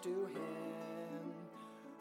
[0.00, 1.32] to Him,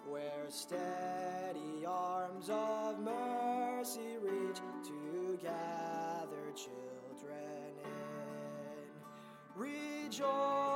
[0.08, 8.00] where steady arms of mercy reach to gather children in.
[9.56, 10.67] Rejoice,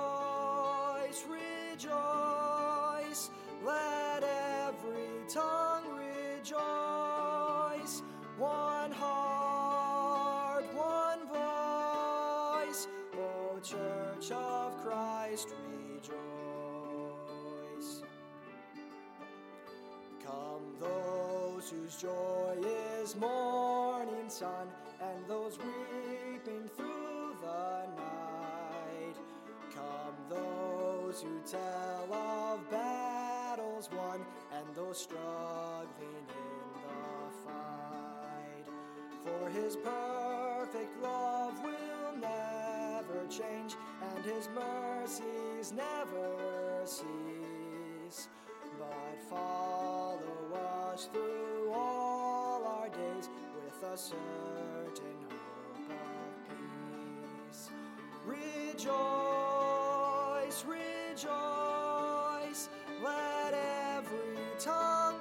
[21.91, 22.55] whose joy
[23.01, 24.67] is morning sun,
[25.01, 29.15] and those weeping through the night.
[29.73, 34.21] Come those who tell of battles won,
[34.53, 38.67] and those struggling in the fight.
[39.25, 43.75] For his perfect love will never change,
[44.15, 48.29] and his mercies never cease.
[48.79, 50.53] But follow
[50.91, 51.40] us through
[53.97, 57.69] certain hope of peace.
[58.25, 58.93] Rejoice,
[60.65, 62.69] rejoice,
[63.03, 65.17] let every tongue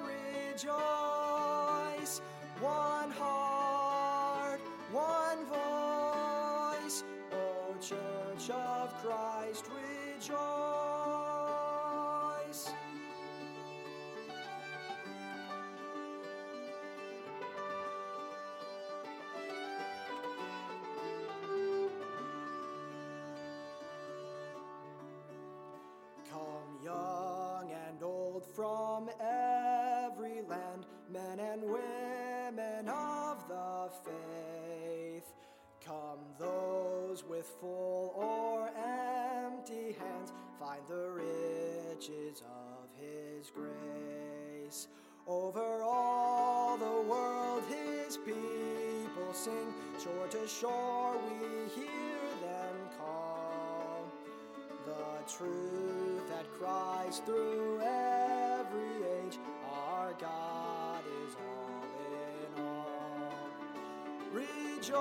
[0.53, 2.21] rejoice.
[2.61, 4.61] One heart,
[4.93, 10.80] one voice, O Church of Christ, rejoice.
[42.01, 44.89] Riches of His grace.
[45.27, 54.05] Over all the world, His people sing, shore to shore, we hear them call.
[54.87, 59.39] The truth that cries through every age,
[59.71, 61.85] our God is all
[62.17, 63.33] in all.
[64.33, 64.97] Rejoice,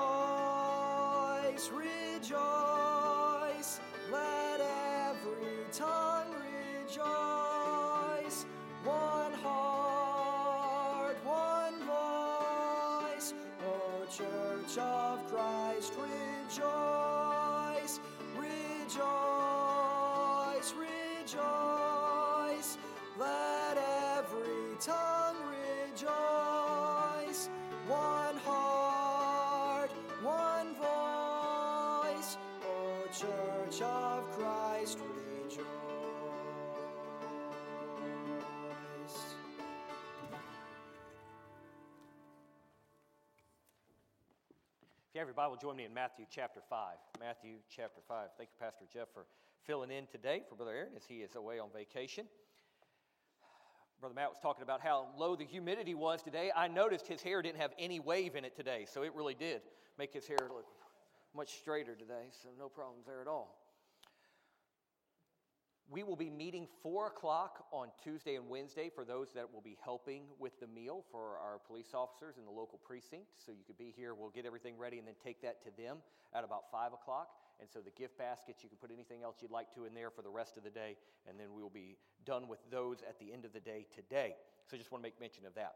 [1.71, 2.68] rejoice,
[14.69, 17.99] Church of Christ, rejoice,
[18.37, 18.99] rejoice,
[20.77, 22.77] rejoice.
[23.17, 23.77] Let
[24.15, 27.49] every tongue rejoice.
[27.87, 29.89] One heart,
[30.21, 34.08] one voice, O Church of
[45.19, 46.95] you have your Bible, join me in Matthew chapter 5.
[47.19, 48.29] Matthew chapter 5.
[48.37, 49.25] Thank you, Pastor Jeff, for
[49.67, 52.25] filling in today for Brother Aaron as he is away on vacation.
[53.99, 56.53] Brother Matt was talking about how low the humidity was today.
[56.55, 59.59] I noticed his hair didn't have any wave in it today, so it really did
[59.97, 60.67] make his hair look
[61.35, 63.58] much straighter today, so no problems there at all.
[65.91, 69.75] We will be meeting 4 o'clock on Tuesday and Wednesday for those that will be
[69.83, 73.25] helping with the meal for our police officers in the local precinct.
[73.43, 75.97] So you could be here, we'll get everything ready and then take that to them
[76.35, 77.29] at about 5 o'clock.
[77.59, 80.11] And so the gift baskets, you can put anything else you'd like to in there
[80.11, 80.95] for the rest of the day.
[81.27, 84.35] And then we will be done with those at the end of the day today.
[84.67, 85.73] So I just want to make mention of that.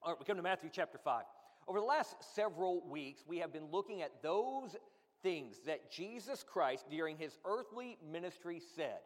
[0.00, 1.24] All right, we come to Matthew chapter 5.
[1.66, 4.76] Over the last several weeks, we have been looking at those
[5.24, 9.00] things that Jesus Christ, during his earthly ministry, said.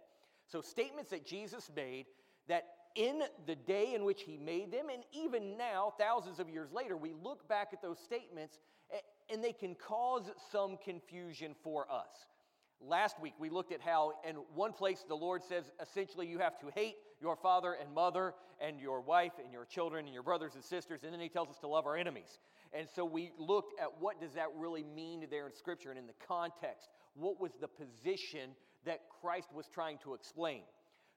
[0.46, 2.06] So, statements that Jesus made
[2.48, 6.72] that in the day in which he made them, and even now, thousands of years
[6.72, 8.58] later, we look back at those statements
[9.30, 12.26] and they can cause some confusion for us.
[12.80, 16.58] Last week, we looked at how, in one place, the Lord says essentially you have
[16.60, 20.52] to hate your father and mother, and your wife, and your children, and your brothers
[20.54, 22.38] and sisters, and then He tells us to love our enemies.
[22.72, 26.06] And so we looked at what does that really mean there in Scripture and in
[26.06, 26.90] the context.
[27.14, 28.50] What was the position
[28.84, 30.62] that Christ was trying to explain?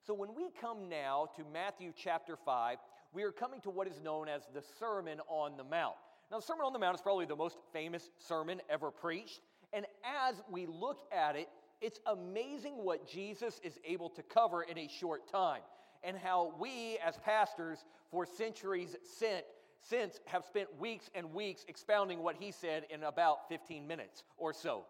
[0.05, 2.77] So when we come now to Matthew chapter 5,
[3.13, 5.95] we are coming to what is known as the Sermon on the Mount.
[6.29, 9.41] Now, the Sermon on the Mount is probably the most famous sermon ever preached.
[9.73, 11.49] And as we look at it,
[11.81, 15.61] it's amazing what Jesus is able to cover in a short time,
[16.03, 19.45] and how we, as pastors, for centuries sent,
[19.81, 24.53] since have spent weeks and weeks expounding what he said in about 15 minutes or
[24.53, 24.85] so.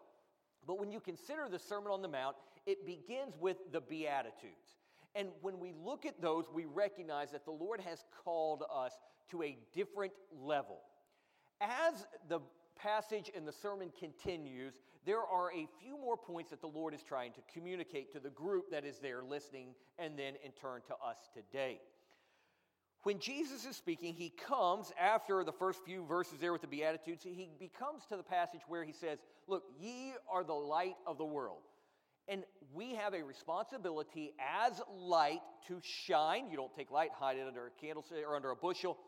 [0.66, 4.76] But when you consider the Sermon on the Mount, it begins with the Beatitudes.
[5.14, 8.92] And when we look at those, we recognize that the Lord has called us
[9.30, 10.78] to a different level.
[11.60, 12.40] As the
[12.76, 14.74] passage in the sermon continues,
[15.04, 18.30] there are a few more points that the Lord is trying to communicate to the
[18.30, 21.80] group that is there listening, and then in turn to us today.
[23.04, 27.22] When Jesus is speaking, he comes after the first few verses there with the Beatitudes,
[27.22, 31.24] he becomes to the passage where he says, Look, ye are the light of the
[31.24, 31.62] world.
[32.28, 32.44] And
[32.74, 36.50] we have a responsibility as light to shine.
[36.50, 38.98] You don't take light, hide it under a candlestick or under a bushel.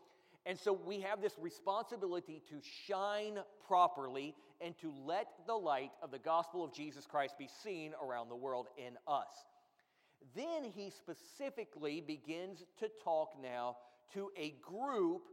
[0.45, 2.55] And so we have this responsibility to
[2.87, 3.37] shine
[3.67, 8.29] properly and to let the light of the gospel of Jesus Christ be seen around
[8.29, 9.29] the world in us.
[10.35, 13.77] Then he specifically begins to talk now
[14.13, 15.23] to a group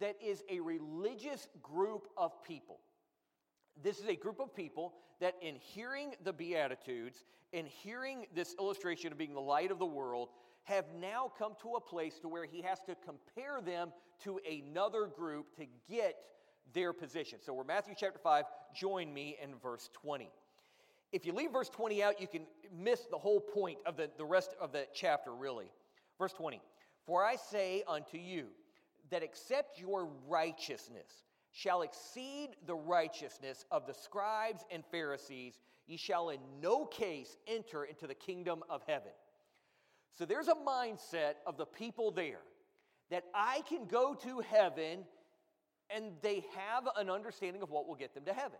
[0.00, 2.78] that is a religious group of people.
[3.82, 9.12] This is a group of people that, in hearing the Beatitudes, in hearing this illustration
[9.12, 10.28] of being the light of the world,
[10.64, 13.92] have now come to a place to where he has to compare them
[14.22, 16.16] to another group to get
[16.74, 17.38] their position.
[17.40, 18.44] So we're Matthew chapter 5.
[18.74, 20.30] Join me in verse 20.
[21.10, 22.42] If you leave verse 20 out, you can
[22.76, 25.70] miss the whole point of the, the rest of the chapter, really.
[26.18, 26.60] Verse 20
[27.06, 28.48] For I say unto you
[29.10, 36.30] that except your righteousness shall exceed the righteousness of the scribes and Pharisees, ye shall
[36.30, 39.12] in no case enter into the kingdom of heaven.
[40.16, 42.40] So there's a mindset of the people there
[43.10, 45.04] that I can go to heaven
[45.90, 48.58] and they have an understanding of what will get them to heaven.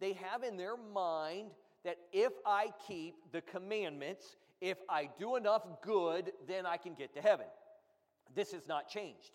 [0.00, 1.52] They have in their mind
[1.84, 7.14] that if I keep the commandments, if I do enough good, then I can get
[7.14, 7.46] to heaven.
[8.34, 9.30] This has not changed.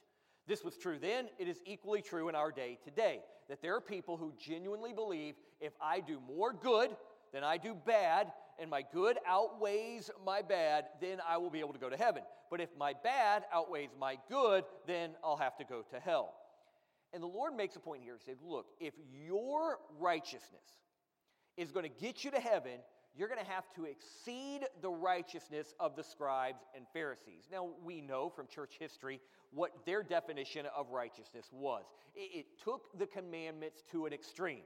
[0.49, 3.19] This was true then, it is equally true in our day today.
[3.49, 6.89] That there are people who genuinely believe if I do more good
[7.31, 11.73] than I do bad, and my good outweighs my bad, then I will be able
[11.73, 12.23] to go to heaven.
[12.49, 16.33] But if my bad outweighs my good, then I'll have to go to hell.
[17.13, 18.17] And the Lord makes a point here.
[18.17, 20.65] He said, Look, if your righteousness
[21.57, 22.79] is going to get you to heaven,
[23.19, 27.49] you're going to have to exceed the righteousness of the scribes and Pharisees.
[27.51, 29.19] Now, we know from church history
[29.51, 31.83] what their definition of righteousness was.
[32.15, 34.63] It, took the commandments to an extreme.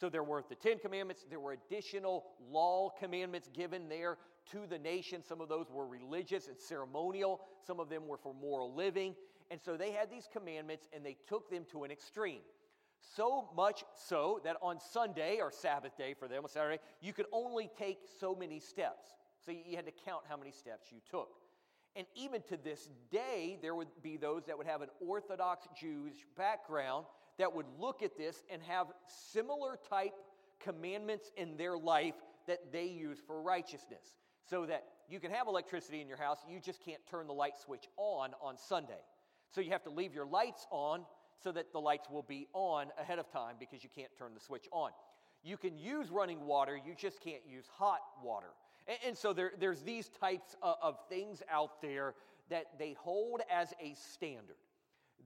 [0.00, 4.16] So there were the Ten Commandments, there were additional law commandments given there
[4.52, 5.22] to the nation.
[5.22, 9.14] Some of those were religious and ceremonial, some of them were for moral living.
[9.50, 12.40] And so they had these commandments and they took them to an extreme.
[13.16, 17.26] So much so that on Sunday, or Sabbath day for them, on Saturday, you could
[17.32, 19.08] only take so many steps.
[19.44, 21.30] So you had to count how many steps you took.
[21.96, 26.24] And even to this day, there would be those that would have an Orthodox Jewish
[26.36, 27.06] background
[27.38, 28.86] that would look at this and have
[29.32, 30.12] similar type
[30.60, 32.14] commandments in their life
[32.46, 34.14] that they use for righteousness.
[34.48, 37.58] So that you can have electricity in your house, you just can't turn the light
[37.58, 39.00] switch on on Sunday.
[39.50, 41.04] So you have to leave your lights on
[41.42, 44.40] so that the lights will be on ahead of time because you can't turn the
[44.40, 44.90] switch on.
[45.42, 48.48] You can use running water, you just can't use hot water.
[48.86, 52.14] And, and so there, there's these types of, of things out there
[52.50, 54.56] that they hold as a standard.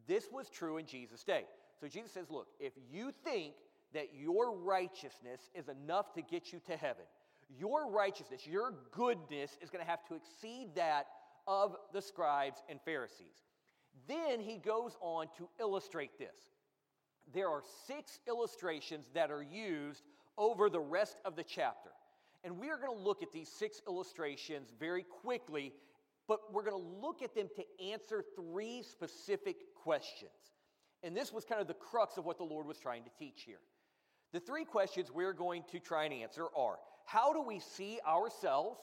[0.06, 1.44] This was true in Jesus' day.
[1.80, 3.54] So Jesus says, Look, if you think
[3.92, 7.04] that your righteousness is enough to get you to heaven,
[7.58, 11.06] your righteousness, your goodness is going to have to exceed that
[11.46, 13.44] of the scribes and Pharisees.
[14.06, 16.36] Then he goes on to illustrate this.
[17.32, 20.02] There are six illustrations that are used
[20.36, 21.90] over the rest of the chapter.
[22.42, 25.72] And we are going to look at these six illustrations very quickly,
[26.28, 30.30] but we're going to look at them to answer three specific questions.
[31.02, 33.42] And this was kind of the crux of what the Lord was trying to teach
[33.46, 33.60] here.
[34.32, 38.80] The three questions we're going to try and answer are How do we see ourselves?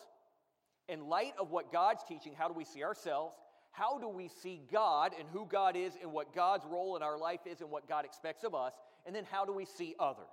[0.88, 3.36] In light of what God's teaching, how do we see ourselves?
[3.72, 7.18] How do we see God and who God is and what God's role in our
[7.18, 8.74] life is and what God expects of us?
[9.06, 10.28] And then how do we see others?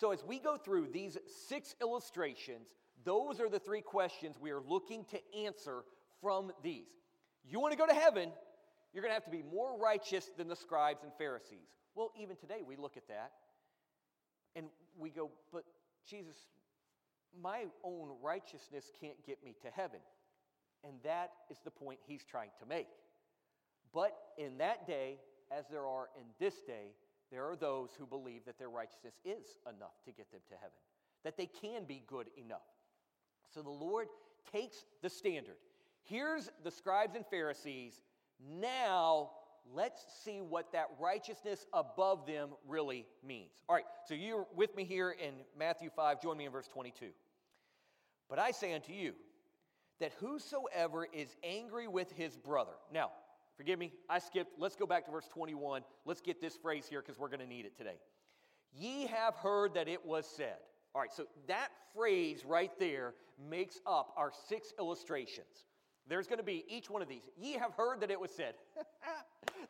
[0.00, 1.16] So, as we go through these
[1.48, 5.84] six illustrations, those are the three questions we are looking to answer
[6.20, 6.88] from these.
[7.48, 8.30] You want to go to heaven,
[8.92, 11.68] you're going to have to be more righteous than the scribes and Pharisees.
[11.94, 13.32] Well, even today we look at that
[14.56, 14.66] and
[14.98, 15.64] we go, but
[16.08, 16.36] Jesus,
[17.40, 20.00] my own righteousness can't get me to heaven.
[20.86, 22.88] And that is the point he's trying to make.
[23.92, 25.18] But in that day,
[25.50, 26.92] as there are in this day,
[27.30, 30.76] there are those who believe that their righteousness is enough to get them to heaven,
[31.24, 32.58] that they can be good enough.
[33.52, 34.08] So the Lord
[34.52, 35.56] takes the standard.
[36.02, 38.00] Here's the scribes and Pharisees
[38.40, 39.30] now,
[39.74, 43.50] let's see what that righteousness above them really means.
[43.68, 46.20] All right, so you're with me here in Matthew 5.
[46.20, 47.06] Join me in verse 22.
[48.28, 49.14] But I say unto you
[50.00, 52.72] that whosoever is angry with his brother.
[52.92, 53.10] Now,
[53.56, 54.58] forgive me, I skipped.
[54.58, 55.82] Let's go back to verse 21.
[56.04, 57.98] Let's get this phrase here because we're going to need it today.
[58.76, 60.56] Ye have heard that it was said.
[60.94, 63.14] All right, so that phrase right there
[63.48, 65.64] makes up our six illustrations.
[66.08, 67.22] There's going to be each one of these.
[67.36, 68.54] Ye have heard that it was said.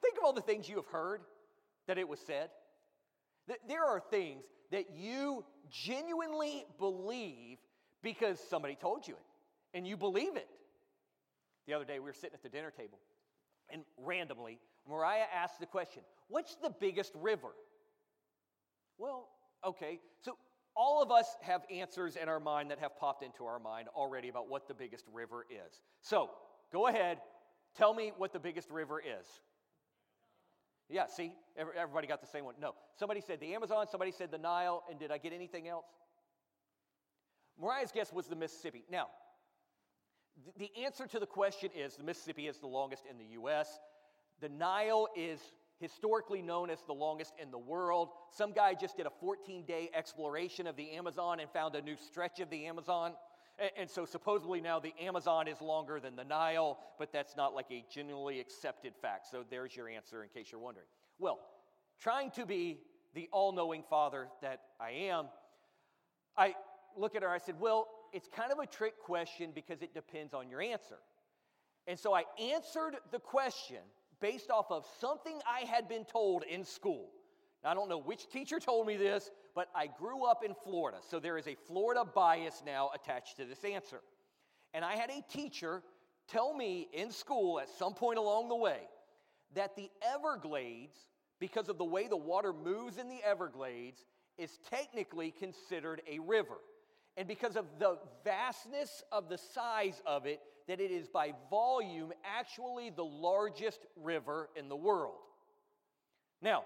[0.03, 1.21] Think of all the things you have heard
[1.87, 2.51] that it was said.
[3.69, 7.59] There are things that you genuinely believe
[8.03, 9.21] because somebody told you it
[9.75, 10.49] and you believe it.
[11.67, 12.99] The other day, we were sitting at the dinner table,
[13.71, 17.49] and randomly, Mariah asked the question What's the biggest river?
[18.99, 19.29] Well,
[19.67, 20.37] okay, so
[20.77, 24.29] all of us have answers in our mind that have popped into our mind already
[24.29, 25.81] about what the biggest river is.
[26.01, 26.31] So
[26.73, 27.19] go ahead,
[27.77, 29.27] tell me what the biggest river is.
[30.89, 32.55] Yeah, see, everybody got the same one.
[32.61, 35.87] No, somebody said the Amazon, somebody said the Nile, and did I get anything else?
[37.61, 38.85] Mariah's guess was the Mississippi.
[38.91, 39.09] Now,
[40.59, 43.79] the answer to the question is the Mississippi is the longest in the U.S.
[44.41, 45.41] The Nile is
[45.79, 48.11] historically known as the longest in the world.
[48.31, 51.97] Some guy just did a 14 day exploration of the Amazon and found a new
[51.97, 53.15] stretch of the Amazon.
[53.77, 57.67] And, so supposedly now the Amazon is longer than the Nile, but that's not like
[57.71, 59.27] a generally accepted fact.
[59.31, 60.87] So there's your answer in case you're wondering.
[61.21, 61.39] Well,
[62.01, 62.81] trying to be
[63.15, 65.27] the all knowing father that I am,
[66.37, 66.55] I
[66.97, 70.33] look at her, I said, Well, it's kind of a trick question because it depends
[70.33, 70.99] on your answer.
[71.87, 73.83] And so I answered the question
[74.21, 77.11] based off of something I had been told in school.
[77.63, 80.99] Now, I don't know which teacher told me this, but I grew up in Florida,
[81.11, 84.01] so there is a Florida bias now attached to this answer.
[84.73, 85.83] And I had a teacher
[86.29, 88.81] tell me in school at some point along the way
[89.55, 90.97] that the Everglades,
[91.41, 94.05] because of the way the water moves in the Everglades,
[94.39, 96.59] is technically considered a river.
[97.17, 102.13] And because of the vastness of the size of it, that it is by volume
[102.25, 105.19] actually the largest river in the world.
[106.43, 106.65] Now,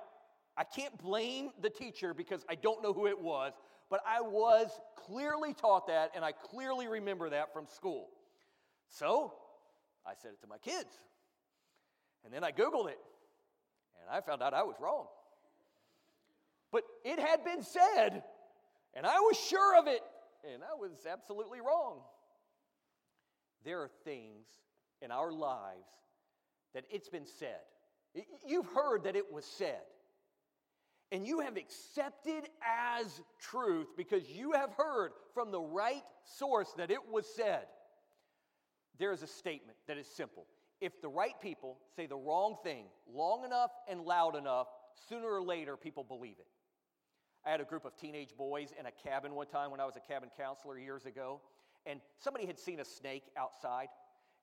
[0.56, 3.52] I can't blame the teacher because I don't know who it was,
[3.90, 8.08] but I was clearly taught that and I clearly remember that from school.
[8.88, 9.34] So
[10.06, 10.90] I said it to my kids.
[12.24, 12.98] And then I Googled it
[14.00, 15.06] and I found out I was wrong.
[16.72, 18.22] But it had been said
[18.94, 20.02] and I was sure of it
[20.44, 22.00] and I was absolutely wrong.
[23.64, 24.46] There are things
[25.02, 25.88] in our lives
[26.74, 27.60] that it's been said.
[28.46, 29.82] You've heard that it was said.
[31.10, 36.90] And you have accepted as truth because you have heard from the right source that
[36.90, 37.64] it was said.
[38.98, 40.44] There is a statement that is simple.
[40.80, 44.66] If the right people say the wrong thing long enough and loud enough,
[45.08, 46.46] sooner or later people believe it.
[47.46, 49.96] I had a group of teenage boys in a cabin one time when I was
[49.96, 51.40] a cabin counselor years ago,
[51.86, 53.88] and somebody had seen a snake outside.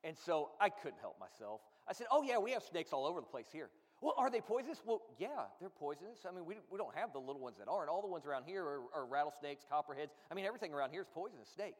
[0.04, 1.60] And so I couldn't help myself.
[1.88, 3.70] I said, Oh, yeah, we have snakes all over the place here.
[4.00, 4.82] Well, are they poisonous?
[4.84, 6.26] Well, yeah, they're poisonous.
[6.28, 7.88] I mean, we, we don't have the little ones that aren't.
[7.88, 10.12] All the ones around here are, are rattlesnakes, copperheads.
[10.30, 11.74] I mean, everything around here is poisonous snake.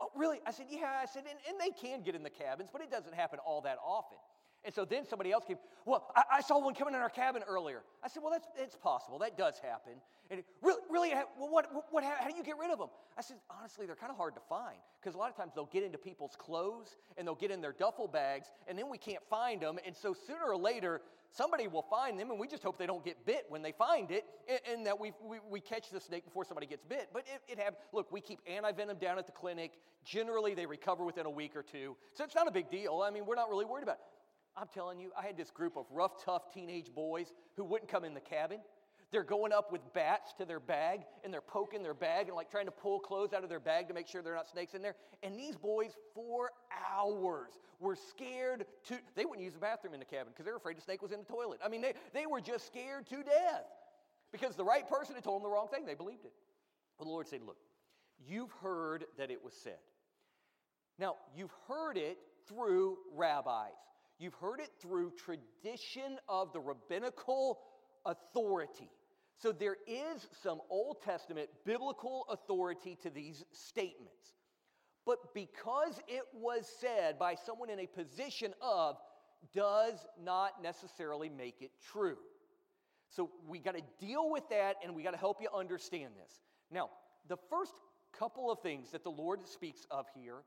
[0.00, 0.40] Oh, really?
[0.46, 1.00] I said, Yeah.
[1.02, 3.62] I said, and, and they can get in the cabins, but it doesn't happen all
[3.62, 4.18] that often.
[4.64, 7.42] And so then somebody else came, Well, I, I, saw one coming in our cabin
[7.48, 7.82] earlier.
[8.02, 9.18] I said, Well, that's it's possible.
[9.18, 9.94] That does happen.
[10.30, 12.88] And it, really, really well, what, what, how, do you get rid of them?
[13.18, 15.66] I said, Honestly, they're kind of hard to find because a lot of times they'll
[15.66, 19.22] get into people's clothes and they'll get in their duffel bags, and then we can't
[19.28, 19.78] find them.
[19.84, 21.00] And so sooner or later,
[21.32, 24.10] somebody will find them, and we just hope they don't get bit when they find
[24.10, 27.08] it, and, and that we, we, we, catch the snake before somebody gets bit.
[27.12, 29.72] But it, it have, look, we keep anti-venom down at the clinic.
[30.04, 31.96] Generally, they recover within a week or two.
[32.14, 33.02] So it's not a big deal.
[33.04, 34.02] I mean, we're not really worried about it.
[34.56, 38.04] I'm telling you, I had this group of rough, tough teenage boys who wouldn't come
[38.04, 38.60] in the cabin.
[39.10, 42.50] They're going up with bats to their bag and they're poking their bag and like
[42.50, 44.72] trying to pull clothes out of their bag to make sure there are not snakes
[44.72, 44.94] in there.
[45.22, 46.50] And these boys, for
[46.90, 50.56] hours, were scared to, they wouldn't use the bathroom in the cabin because they were
[50.56, 51.60] afraid a snake was in the toilet.
[51.62, 53.66] I mean, they, they were just scared to death
[54.32, 55.84] because the right person had told them the wrong thing.
[55.84, 56.32] They believed it.
[56.98, 57.58] But the Lord said, Look,
[58.26, 59.78] you've heard that it was said.
[60.98, 62.18] Now, you've heard it
[62.48, 63.72] through rabbis.
[64.22, 67.58] You've heard it through tradition of the rabbinical
[68.06, 68.88] authority.
[69.36, 74.36] So there is some Old Testament biblical authority to these statements.
[75.04, 78.94] But because it was said by someone in a position of,
[79.52, 82.18] does not necessarily make it true.
[83.08, 86.40] So we got to deal with that and we got to help you understand this.
[86.70, 86.90] Now,
[87.28, 87.72] the first
[88.16, 90.44] couple of things that the Lord speaks of here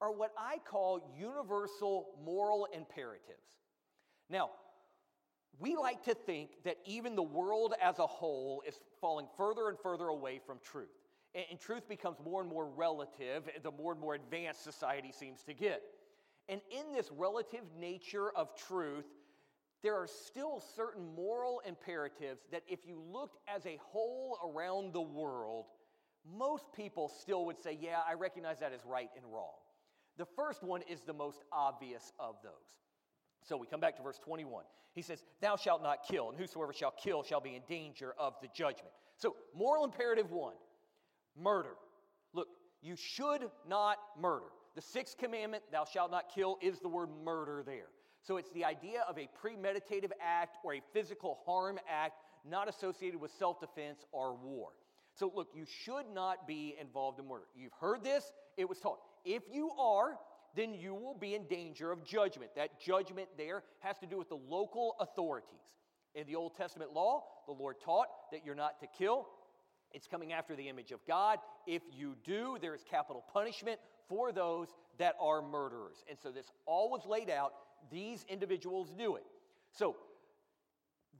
[0.00, 3.42] are what I call universal moral imperatives.
[4.30, 4.50] Now,
[5.58, 9.78] we like to think that even the world as a whole is falling further and
[9.78, 10.88] further away from truth.
[11.34, 15.54] And, truth becomes more and more relative the more and more advanced society seems to
[15.54, 15.82] get.
[16.48, 19.04] And in this relative nature of truth,
[19.82, 25.00] there are still certain moral imperatives that, if you looked as a whole around the
[25.02, 25.66] world,
[26.36, 29.54] most people still would say, Yeah, I recognize that as right and wrong.
[30.18, 32.52] The first one is the most obvious of those.
[33.44, 34.64] So we come back to verse 21.
[34.94, 38.34] He says, Thou shalt not kill, and whosoever shall kill shall be in danger of
[38.42, 38.90] the judgment.
[39.16, 40.54] So, moral imperative one
[41.40, 41.74] murder.
[42.32, 42.48] Look,
[42.82, 44.46] you should not murder.
[44.74, 47.88] The sixth commandment, thou shalt not kill, is the word murder there.
[48.22, 53.20] So it's the idea of a premeditative act or a physical harm act not associated
[53.20, 54.70] with self defense or war.
[55.14, 57.46] So look, you should not be involved in murder.
[57.56, 58.98] You've heard this, it was taught.
[59.24, 60.18] If you are,
[60.54, 62.50] then you will be in danger of judgment.
[62.56, 65.76] That judgment there has to do with the local authorities.
[66.14, 69.28] In the Old Testament law, the Lord taught that you're not to kill.
[69.92, 71.38] It's coming after the image of God.
[71.66, 76.04] If you do, there is capital punishment for those that are murderers.
[76.08, 77.52] And so this all was laid out.
[77.90, 79.24] These individuals knew it.
[79.70, 79.96] So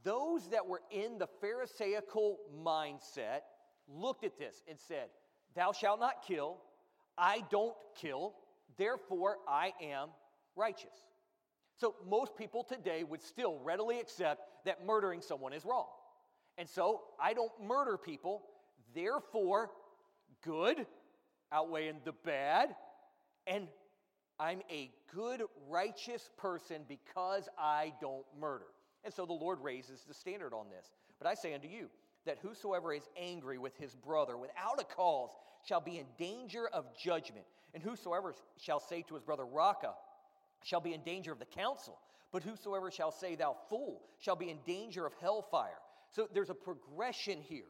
[0.05, 3.41] those that were in the Pharisaical mindset
[3.89, 5.09] looked at this and said,
[5.55, 6.59] Thou shalt not kill.
[7.19, 8.35] I don't kill.
[8.77, 10.09] Therefore, I am
[10.57, 10.95] righteous.
[11.77, 15.87] So most people today would still readily accept that murdering someone is wrong.
[16.57, 18.43] And so I don't murder people.
[18.95, 19.71] Therefore,
[20.45, 20.87] good
[21.53, 22.75] outweighing the bad.
[23.47, 23.69] And
[24.41, 28.67] I'm a good, righteous person because I don't murder.
[29.05, 30.91] And so the Lord raises the standard on this.
[31.19, 31.89] But I say unto you
[32.27, 35.31] that whosoever is angry with his brother without a cause
[35.69, 37.45] shall be in danger of judgment.
[37.75, 39.93] And whosoever shall say to his brother, Raca,
[40.65, 41.99] shall be in danger of the council.
[42.33, 45.79] But whosoever shall say, Thou fool, shall be in danger of hellfire.
[46.11, 47.69] So there's a progression here.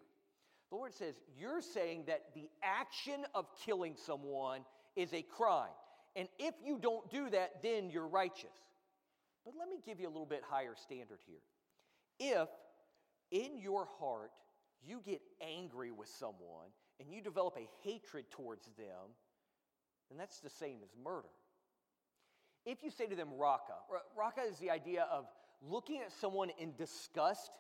[0.71, 4.61] The Lord says, You're saying that the action of killing someone
[4.97, 5.69] is a crime.
[6.15, 8.55] And if you don't do that, then you're righteous.
[9.45, 11.39] But let me give you a little bit higher standard here.
[12.21, 12.49] If
[13.31, 14.31] in your heart
[14.85, 16.69] you get angry with someone
[17.01, 19.15] and you develop a hatred towards them,
[20.09, 21.29] then that's the same as murder.
[22.65, 23.75] If you say to them raca,
[24.17, 25.27] raca is the idea of
[25.63, 27.51] looking at someone in disgust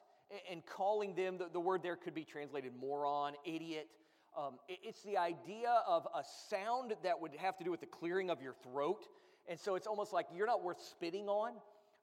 [0.50, 3.88] and calling them, the, the word there could be translated moron, idiot.
[4.36, 7.86] Um, it, it's the idea of a sound that would have to do with the
[7.86, 9.06] clearing of your throat.
[9.48, 11.52] And so it's almost like you're not worth spitting on.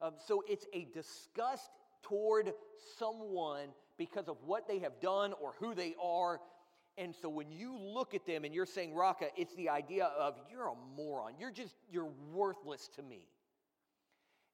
[0.02, 1.70] Um, so it's a disgust
[2.02, 2.52] toward
[2.98, 6.40] someone because of what they have done or who they are.
[6.98, 10.36] And so when you look at them and you're saying, Raca, it's the idea of
[10.50, 11.34] you're a moron.
[11.40, 13.28] You're just, you're worthless to me.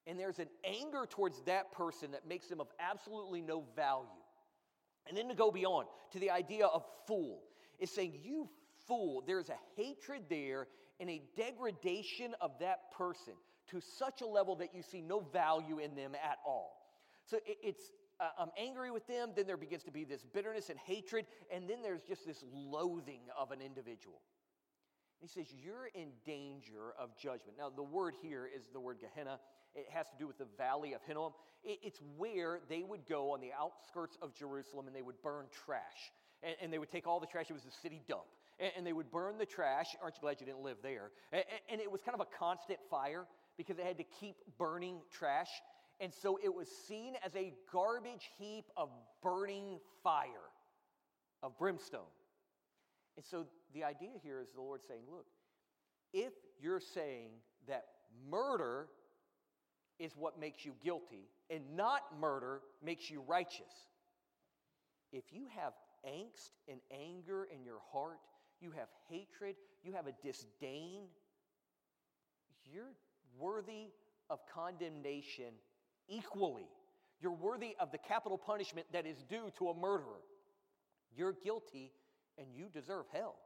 [0.06, 4.08] And there's an anger towards that person that makes them of absolutely no value.
[5.06, 7.42] And then to go beyond to the idea of fool
[7.78, 8.48] is saying, you
[8.88, 9.22] fool.
[9.24, 10.66] There's a hatred there
[10.98, 13.34] and a degradation of that person
[13.68, 16.82] to such a level that you see no value in them at all.
[17.26, 20.78] So it's, uh, I'm angry with them, then there begins to be this bitterness and
[20.78, 24.20] hatred, and then there's just this loathing of an individual.
[25.20, 27.56] He says, You're in danger of judgment.
[27.58, 29.38] Now, the word here is the word Gehenna.
[29.74, 31.32] It has to do with the valley of Hinnom.
[31.64, 36.12] It's where they would go on the outskirts of Jerusalem and they would burn trash.
[36.42, 38.24] And, and they would take all the trash, it was a city dump.
[38.58, 39.96] And, and, they would burn the trash.
[40.02, 41.10] Aren't you glad you didn't live there?
[41.32, 43.24] And, and it was kind of a constant fire
[43.56, 45.48] because they had to keep burning trash.
[46.02, 48.88] And so it was seen as a garbage heap of
[49.22, 50.50] burning fire,
[51.44, 52.10] of brimstone.
[53.16, 55.26] And so the idea here is the Lord saying, look,
[56.12, 57.30] if you're saying
[57.68, 57.84] that
[58.28, 58.88] murder
[60.00, 63.72] is what makes you guilty and not murder makes you righteous,
[65.12, 65.72] if you have
[66.04, 68.18] angst and anger in your heart,
[68.60, 71.02] you have hatred, you have a disdain,
[72.64, 72.94] you're
[73.38, 73.90] worthy
[74.30, 75.52] of condemnation
[76.12, 76.68] equally.
[77.20, 80.20] You're worthy of the capital punishment that is due to a murderer.
[81.16, 81.92] You're guilty
[82.38, 83.36] and you deserve hell.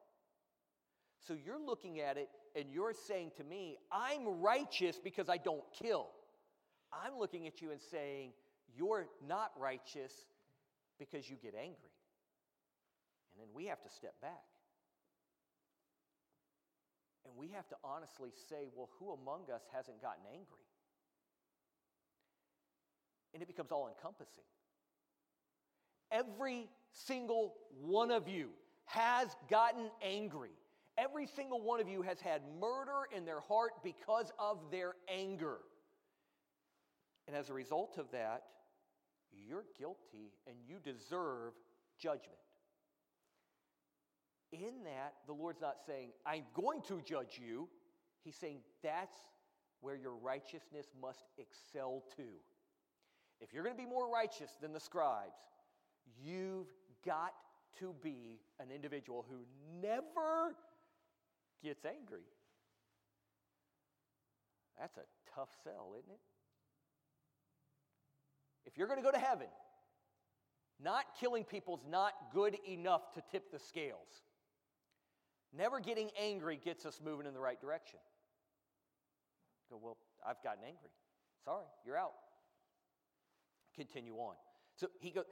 [1.26, 5.64] So you're looking at it and you're saying to me, I'm righteous because I don't
[5.78, 6.08] kill.
[6.92, 8.32] I'm looking at you and saying,
[8.76, 10.12] You're not righteous
[10.98, 11.92] because you get angry.
[13.32, 14.44] And then we have to step back.
[17.26, 20.66] And we have to honestly say, Well, who among us hasn't gotten angry?
[23.36, 24.44] And it becomes all encompassing.
[26.10, 28.48] Every single one of you
[28.86, 30.52] has gotten angry.
[30.96, 35.58] Every single one of you has had murder in their heart because of their anger.
[37.26, 38.44] And as a result of that,
[39.46, 41.52] you're guilty and you deserve
[41.98, 42.38] judgment.
[44.50, 47.68] in that, the Lord's not saying, I'm going to judge you.
[48.24, 49.18] He's saying, that's
[49.82, 52.22] where your righteousness must excel to.
[53.40, 55.38] If you're going to be more righteous than the scribes,
[56.22, 56.68] you've
[57.04, 57.34] got
[57.80, 59.44] to be an individual who
[59.80, 60.54] never
[61.62, 62.24] gets angry.
[64.78, 66.20] That's a tough sell, isn't it?
[68.66, 69.46] If you're going to go to heaven,
[70.82, 74.24] not killing people's not good enough to tip the scales.
[75.56, 77.98] Never getting angry gets us moving in the right direction.
[79.70, 79.96] Go, well,
[80.26, 80.90] I've gotten angry.
[81.44, 82.12] Sorry, you're out.
[83.76, 84.34] Continue on.
[84.76, 85.24] So he goes,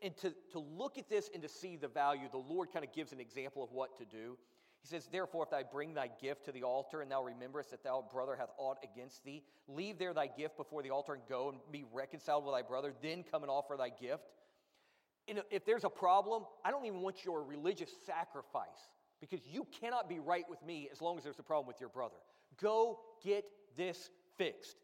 [0.00, 2.92] and to, to look at this and to see the value, the Lord kind of
[2.92, 4.38] gives an example of what to do.
[4.80, 7.84] He says, Therefore, if thou bring thy gift to the altar, and thou rememberest that
[7.84, 11.50] thou brother hath aught against thee, leave there thy gift before the altar and go
[11.50, 14.24] and be reconciled with thy brother, then come and offer thy gift.
[15.28, 20.08] And if there's a problem, I don't even want your religious sacrifice because you cannot
[20.08, 22.16] be right with me as long as there's a problem with your brother.
[22.60, 23.44] Go get
[23.76, 24.76] this fixed.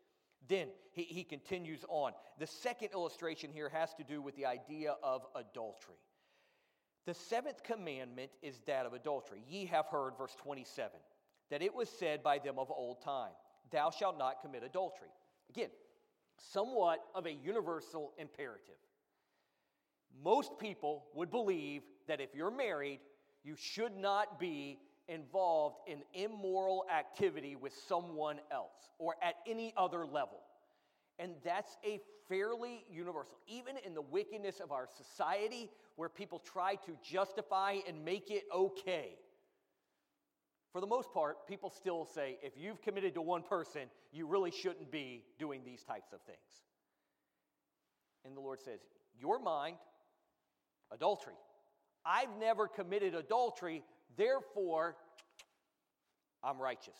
[0.46, 2.12] Then he, he continues on.
[2.38, 5.96] The second illustration here has to do with the idea of adultery.
[7.06, 9.42] The seventh commandment is that of adultery.
[9.48, 11.00] Ye have heard, verse 27,
[11.50, 13.32] that it was said by them of old time,
[13.70, 15.08] Thou shalt not commit adultery.
[15.50, 15.70] Again,
[16.52, 18.76] somewhat of a universal imperative.
[20.22, 23.00] Most people would believe that if you're married,
[23.44, 30.06] you should not be involved in immoral activity with someone else or at any other
[30.06, 30.40] level.
[31.18, 33.38] And that's a fairly universal.
[33.46, 38.44] Even in the wickedness of our society, where people try to justify and make it
[38.54, 39.16] okay,
[40.72, 44.50] for the most part, people still say if you've committed to one person, you really
[44.50, 46.38] shouldn't be doing these types of things.
[48.24, 48.80] And the Lord says,
[49.18, 49.76] Your mind,
[50.92, 51.34] adultery.
[52.04, 53.82] I've never committed adultery,
[54.16, 54.96] therefore,
[56.42, 56.98] I'm righteous.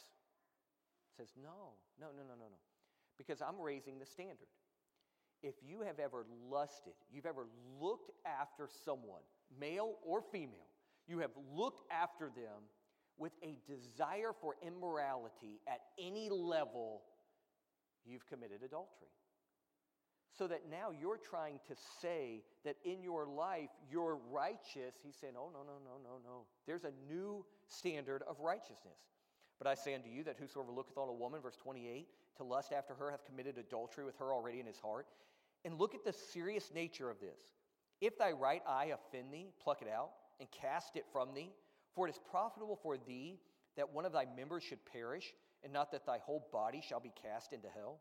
[1.16, 2.59] says, No, no, no, no, no, no.
[3.16, 4.49] Because I'm raising the standard.
[5.42, 7.47] If you have ever lusted, you've ever
[7.81, 9.23] looked after someone,
[9.61, 10.66] male or female,
[11.07, 12.62] you have looked after them
[13.18, 17.03] with a desire for immorality at any level,
[18.05, 19.09] you've committed adultery.
[20.38, 24.94] So that now you're trying to say that in your life you're righteous.
[25.03, 26.42] He's saying, oh, no, no, no, no, no.
[26.64, 29.01] There's a new standard of righteousness.
[29.59, 32.72] But I say unto you that whosoever looketh on a woman, verse 28, to lust
[32.72, 35.07] after her hath committed adultery with her already in his heart.
[35.64, 37.40] And look at the serious nature of this.
[38.01, 41.51] If thy right eye offend thee, pluck it out and cast it from thee.
[41.96, 43.40] For it is profitable for thee
[43.77, 47.12] that one of thy members should perish, and not that thy whole body shall be
[47.20, 47.98] cast into hell.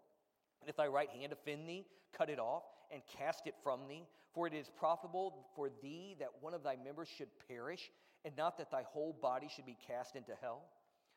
[0.67, 4.03] And if thy right hand offend thee, cut it off and cast it from thee.
[4.33, 7.89] For it is profitable for thee that one of thy members should perish,
[8.25, 10.63] and not that thy whole body should be cast into hell.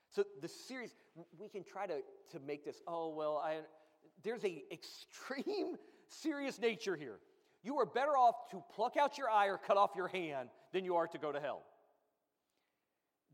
[0.09, 0.95] So the series,
[1.37, 1.95] we can try to,
[2.31, 3.57] to make this, oh, well, I,
[4.23, 5.75] there's a extreme
[6.07, 7.19] serious nature here.
[7.65, 10.85] You are better off to pluck out your eye or cut off your hand than
[10.85, 11.63] you are to go to hell.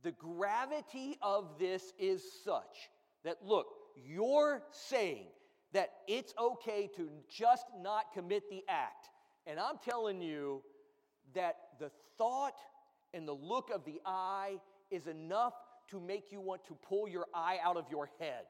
[0.03, 2.89] The gravity of this is such
[3.23, 3.67] that, look,
[4.03, 5.27] you're saying
[5.73, 9.09] that it's okay to just not commit the act.
[9.47, 10.63] And I'm telling you
[11.35, 12.59] that the thought
[13.13, 14.57] and the look of the eye
[14.91, 15.55] is enough
[15.91, 18.45] to make you want to pull your eye out of your head.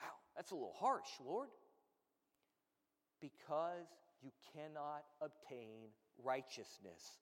[0.00, 1.48] Wow, that's a little harsh, Lord.
[3.20, 3.86] Because
[4.22, 5.88] you cannot obtain
[6.22, 7.18] righteousness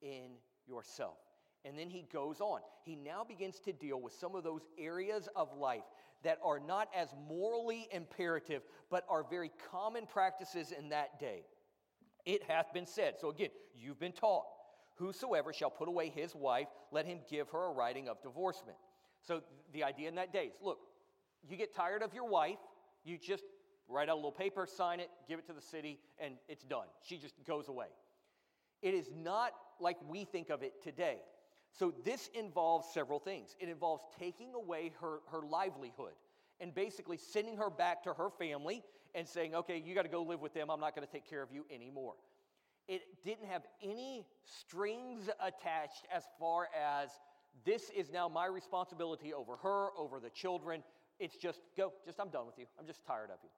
[0.00, 0.30] in
[0.66, 1.18] yourself.
[1.64, 2.60] And then he goes on.
[2.84, 5.84] He now begins to deal with some of those areas of life
[6.22, 11.44] that are not as morally imperative, but are very common practices in that day.
[12.24, 13.14] It hath been said.
[13.20, 14.44] So again, you've been taught.
[14.96, 18.76] Whosoever shall put away his wife, let him give her a writing of divorcement.
[19.22, 19.42] So
[19.72, 20.78] the idea in that day is look,
[21.48, 22.58] you get tired of your wife,
[23.04, 23.44] you just
[23.88, 26.86] write out a little paper, sign it, give it to the city, and it's done.
[27.02, 27.86] She just goes away.
[28.82, 31.18] It is not like we think of it today.
[31.72, 33.54] So this involves several things.
[33.58, 36.12] It involves taking away her, her livelihood
[36.60, 38.82] and basically sending her back to her family
[39.14, 40.70] and saying, okay, you got to go live with them.
[40.70, 42.14] I'm not going to take care of you anymore
[42.90, 47.10] it didn't have any strings attached as far as
[47.64, 50.82] this is now my responsibility over her, over the children.
[51.20, 52.66] It's just, go, just, I'm done with you.
[52.80, 53.50] I'm just tired of you.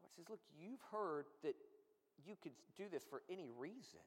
[0.00, 1.56] Lord says, look, you've heard that
[2.24, 4.00] you could do this for any reason.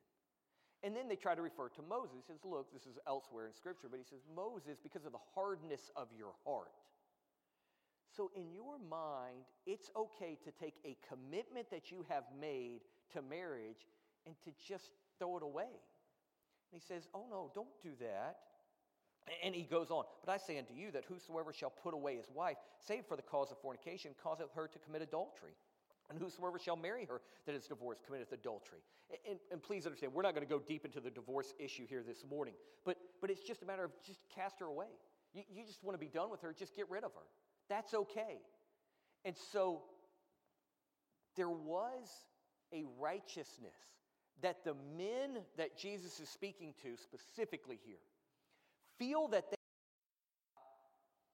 [0.83, 2.15] And then they try to refer to Moses.
[2.15, 5.19] He says, look, this is elsewhere in Scripture, but he says, Moses, because of the
[5.35, 6.71] hardness of your heart.
[8.15, 12.81] So, in your mind, it's okay to take a commitment that you have made
[13.13, 13.87] to marriage
[14.25, 15.69] and to just throw it away.
[16.71, 18.37] And he says, Oh, no, don't do that.
[19.43, 22.29] And he goes on, But I say unto you that whosoever shall put away his
[22.33, 25.53] wife, save for the cause of fornication, causeth her to commit adultery.
[26.09, 28.79] And whosoever shall marry her that is divorced committeth adultery.
[29.27, 32.03] And, and, please understand, we're not going to go deep into the divorce issue here
[32.05, 32.53] this morning,
[32.85, 34.87] but, but it's just a matter of just cast her away.
[35.33, 37.25] You, you just want to be done with her, just get rid of her.
[37.69, 38.41] That's okay.
[39.25, 39.83] And so
[41.35, 42.09] there was
[42.73, 43.75] a righteousness
[44.41, 47.97] that the men that Jesus is speaking to specifically here
[48.97, 49.55] feel that they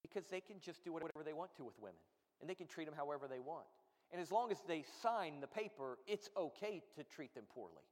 [0.02, 2.00] because they can just do whatever they want to with women
[2.40, 3.66] and they can treat them however they want.
[4.12, 7.84] And as long as they sign the paper, it's okay to treat them poorly.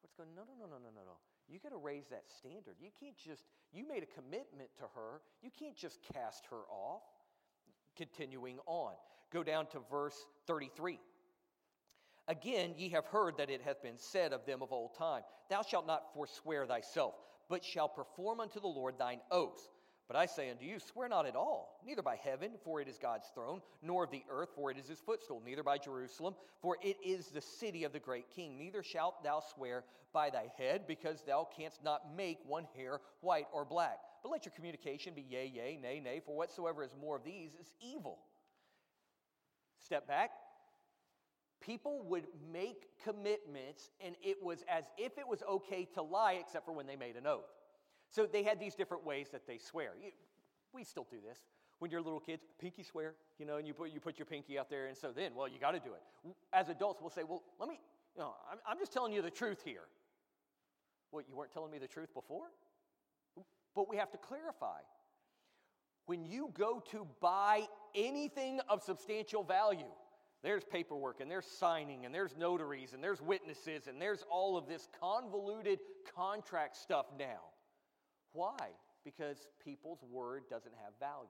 [0.00, 1.16] What's going, no, no, no, no, no, no, no.
[1.48, 2.76] You got to raise that standard.
[2.80, 5.20] You can't just, you made a commitment to her.
[5.42, 7.02] You can't just cast her off.
[7.96, 8.94] Continuing on,
[9.30, 10.98] go down to verse 33.
[12.28, 15.62] Again, ye have heard that it hath been said of them of old time, Thou
[15.62, 17.14] shalt not forswear thyself,
[17.50, 19.68] but shalt perform unto the Lord thine oath.
[20.12, 22.98] But I say unto you, swear not at all, neither by heaven, for it is
[22.98, 26.76] God's throne, nor of the earth, for it is his footstool, neither by Jerusalem, for
[26.82, 28.58] it is the city of the great king.
[28.58, 33.46] Neither shalt thou swear by thy head, because thou canst not make one hair white
[33.54, 34.00] or black.
[34.22, 37.52] But let your communication be yea, yea, nay, nay, for whatsoever is more of these
[37.58, 38.18] is evil.
[39.78, 40.32] Step back.
[41.62, 46.66] People would make commitments, and it was as if it was okay to lie, except
[46.66, 47.48] for when they made an oath.
[48.12, 49.92] So they had these different ways that they swear.
[50.00, 50.10] You,
[50.72, 51.38] we still do this.
[51.78, 54.58] When you're little kids, pinky swear, you know, and you put, you put your pinky
[54.58, 56.34] out there, and so then, well, you got to do it.
[56.52, 57.80] As adults, we'll say, well, let me,
[58.14, 59.88] you know, I'm, I'm just telling you the truth here.
[61.10, 62.46] What, you weren't telling me the truth before?
[63.74, 64.80] But we have to clarify.
[66.06, 67.62] When you go to buy
[67.94, 69.90] anything of substantial value,
[70.42, 74.66] there's paperwork and there's signing and there's notaries and there's witnesses and there's all of
[74.66, 75.78] this convoluted
[76.14, 77.40] contract stuff now.
[78.32, 78.56] Why?
[79.04, 81.28] Because people's word doesn't have value.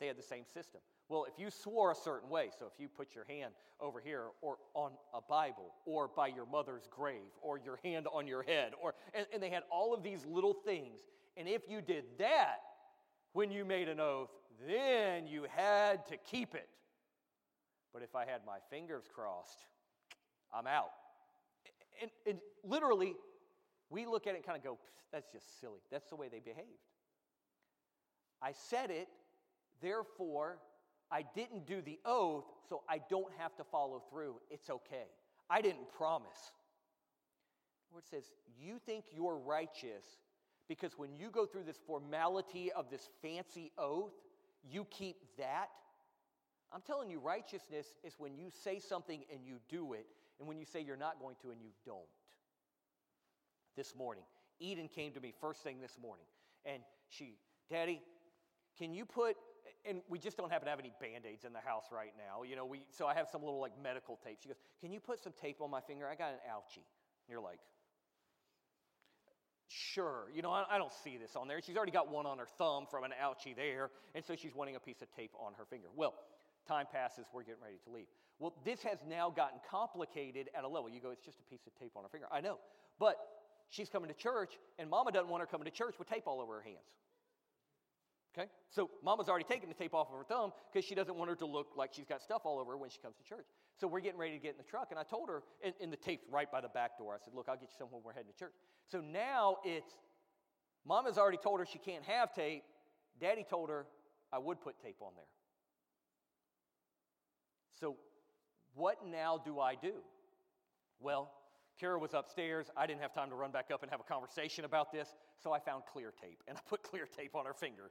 [0.00, 0.80] They had the same system.
[1.08, 4.24] Well, if you swore a certain way, so if you put your hand over here
[4.40, 8.72] or on a Bible or by your mother's grave or your hand on your head,
[8.80, 11.00] or and, and they had all of these little things.
[11.36, 12.60] And if you did that
[13.32, 14.30] when you made an oath,
[14.66, 16.68] then you had to keep it.
[17.92, 19.66] But if I had my fingers crossed,
[20.52, 20.90] I'm out.
[22.00, 23.14] And, and literally,
[23.90, 24.78] we look at it and kind of go,
[25.12, 25.80] that's just silly.
[25.90, 26.68] That's the way they behaved.
[28.42, 29.08] I said it,
[29.80, 30.58] therefore,
[31.10, 34.36] I didn't do the oath, so I don't have to follow through.
[34.50, 35.06] It's okay.
[35.48, 36.52] I didn't promise.
[37.88, 38.24] The Lord says,
[38.58, 40.04] You think you're righteous
[40.68, 44.14] because when you go through this formality of this fancy oath,
[44.68, 45.68] you keep that.
[46.72, 50.06] I'm telling you, righteousness is when you say something and you do it,
[50.38, 52.00] and when you say you're not going to and you don't
[53.76, 54.24] this morning.
[54.60, 56.26] Eden came to me first thing this morning,
[56.64, 57.36] and she,
[57.70, 58.00] Daddy,
[58.78, 59.36] can you put,
[59.84, 62.42] and we just don't happen to have any band aids in the house right now,
[62.42, 64.38] you know, we, so I have some little like medical tape.
[64.40, 66.06] She goes, Can you put some tape on my finger?
[66.06, 66.76] I got an ouchie.
[66.76, 67.58] And you're like,
[69.68, 71.60] Sure, you know, I, I don't see this on there.
[71.60, 74.76] She's already got one on her thumb from an ouchie there, and so she's wanting
[74.76, 75.88] a piece of tape on her finger.
[75.96, 76.14] Well,
[76.66, 78.06] time passes, we're getting ready to leave.
[78.38, 80.88] Well, this has now gotten complicated at a level.
[80.88, 82.26] You go, it's just a piece of tape on her finger.
[82.32, 82.58] I know.
[82.98, 83.16] But
[83.74, 86.40] she's coming to church, and mama doesn't want her coming to church with tape all
[86.40, 86.94] over her hands.
[88.36, 88.48] Okay?
[88.70, 91.36] So mama's already taken the tape off of her thumb because she doesn't want her
[91.36, 93.46] to look like she's got stuff all over her when she comes to church.
[93.76, 95.92] So we're getting ready to get in the truck, and I told her, and, and
[95.92, 97.14] the tape's right by the back door.
[97.14, 98.54] I said, Look, I'll get you some when we're heading to church.
[98.86, 99.92] So now it's
[100.86, 102.62] mama's already told her she can't have tape.
[103.20, 103.86] Daddy told her
[104.32, 105.24] I would put tape on there.
[107.80, 107.96] So
[108.74, 109.94] what now do I do?
[111.00, 111.30] Well,
[111.78, 112.70] Kara was upstairs.
[112.76, 115.52] I didn't have time to run back up and have a conversation about this, so
[115.52, 117.90] I found clear tape and I put clear tape on her finger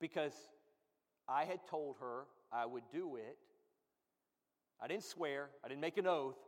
[0.00, 0.32] because
[1.28, 3.36] I had told her I would do it.
[4.80, 6.38] I didn't swear, I didn't make an oath,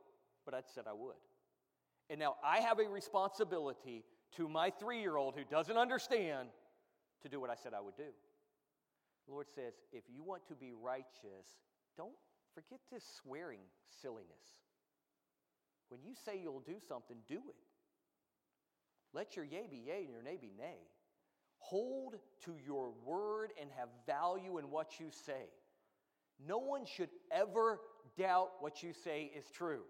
[0.45, 1.17] but I said I would.
[2.09, 4.05] And now I have a responsibility
[4.37, 6.49] to my three year old who doesn't understand
[7.23, 8.11] to do what I said I would do.
[9.27, 11.47] The Lord says, if you want to be righteous,
[11.97, 12.17] don't
[12.55, 13.61] forget this swearing
[14.03, 14.59] silliness.
[15.91, 17.57] When you say you'll do something, do it.
[19.13, 20.79] Let your yea be yea and your nay be nay.
[21.59, 25.51] Hold to your word and have value in what you say.
[26.47, 27.81] No one should ever
[28.17, 29.83] doubt what you say is true.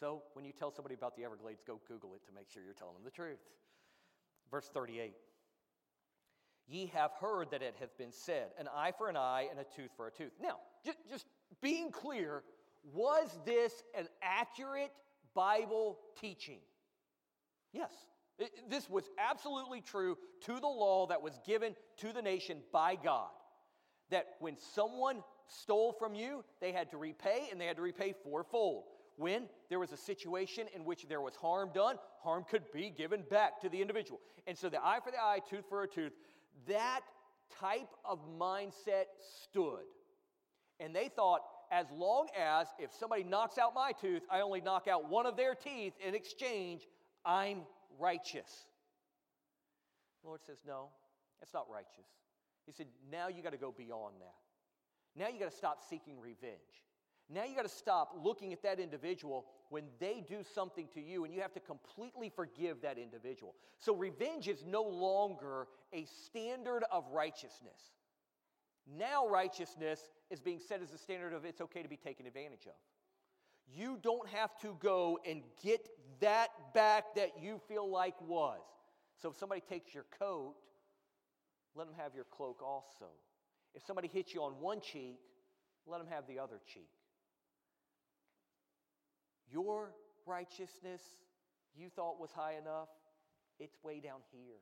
[0.00, 2.74] So when you tell somebody about the Everglades, go Google it to make sure you're
[2.74, 3.38] telling them the truth.
[4.50, 5.14] Verse 38
[6.68, 9.64] Ye have heard that it hath been said, an eye for an eye and a
[9.64, 10.32] tooth for a tooth.
[10.42, 10.56] Now,
[11.08, 11.26] just
[11.62, 12.42] being clear,
[12.92, 14.92] was this an accurate
[15.34, 16.60] Bible teaching?
[17.72, 17.92] Yes.
[18.38, 22.96] It- this was absolutely true to the law that was given to the nation by
[22.96, 23.30] God.
[24.10, 28.12] That when someone stole from you, they had to repay and they had to repay
[28.12, 28.84] fourfold.
[29.16, 33.22] When there was a situation in which there was harm done, harm could be given
[33.22, 34.20] back to the individual.
[34.46, 36.12] And so the eye for the eye, tooth for a tooth,
[36.66, 37.00] that
[37.58, 39.06] type of mindset
[39.42, 39.84] stood.
[40.78, 44.88] And they thought, as long as if somebody knocks out my tooth, I only knock
[44.88, 46.86] out one of their teeth in exchange,
[47.24, 47.62] I'm
[47.98, 48.66] righteous.
[50.22, 50.88] The Lord says, No,
[51.40, 52.06] that's not righteous.
[52.66, 54.34] He said, Now you got to go beyond that.
[55.20, 56.84] Now you got to stop seeking revenge.
[57.28, 61.24] Now you got to stop looking at that individual when they do something to you
[61.24, 63.54] and you have to completely forgive that individual.
[63.78, 67.80] So revenge is no longer a standard of righteousness.
[68.86, 72.66] Now righteousness is being set as a standard of it's okay to be taken advantage
[72.66, 72.74] of.
[73.74, 75.88] You don't have to go and get
[76.20, 78.60] that back that you feel like was.
[79.20, 80.54] So if somebody takes your coat,
[81.74, 83.06] let them have your cloak also.
[83.74, 85.18] If somebody hits you on one cheek,
[85.86, 86.88] let them have the other cheek.
[89.50, 89.92] Your
[90.26, 91.02] righteousness
[91.76, 92.88] you thought was high enough,
[93.58, 94.60] it's way down here.